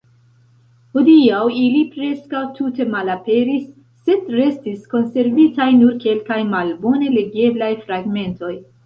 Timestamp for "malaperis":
2.93-3.67